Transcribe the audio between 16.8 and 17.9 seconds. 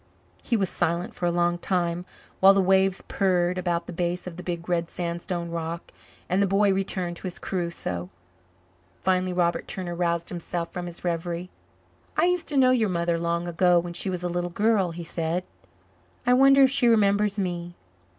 remembers me.